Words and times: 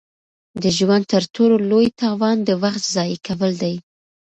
د 0.61 0.63
ژوند 0.77 1.03
تر 1.13 1.23
ټولو 1.35 1.55
لوی 1.69 1.87
تاوان 2.01 2.37
د 2.43 2.49
وخت 2.63 2.83
ضایع 2.95 3.19
کول 3.27 3.51
دي. 3.61 3.75